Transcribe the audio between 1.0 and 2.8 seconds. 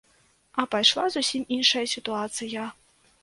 зусім іншая сітуацыя.